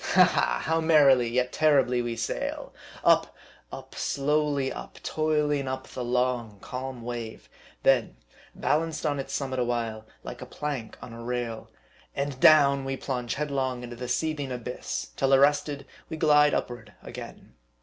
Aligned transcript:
Ha! 0.13 0.23
ha! 0.23 0.61
how 0.65 0.81
merrily, 0.81 1.29
yet 1.29 1.51
terribly, 1.53 2.01
we 2.01 2.15
sail! 2.15 2.73
Up, 3.03 3.35
up 3.71 3.93
slowly 3.93 4.73
up 4.73 4.97
toiling 5.03 5.67
up 5.67 5.87
the 5.89 6.03
long, 6.03 6.57
calm 6.59 7.03
wave; 7.03 7.47
then 7.83 8.15
balanced 8.55 9.05
on 9.05 9.19
its 9.19 9.31
summit 9.31 9.59
a 9.59 9.63
while, 9.63 10.07
like 10.23 10.41
a 10.41 10.47
plank 10.47 10.97
on 11.03 11.13
a 11.13 11.21
rail; 11.23 11.69
and 12.15 12.39
down, 12.39 12.83
we 12.83 12.97
plunge 12.97 13.35
headlong 13.35 13.83
into 13.83 13.95
the 13.95 14.07
seething 14.07 14.51
abyss, 14.51 15.11
till 15.17 15.33
ar 15.33 15.39
rested, 15.39 15.85
we 16.09 16.17
glide 16.17 16.55
upward 16.55 16.95
again. 17.03 17.53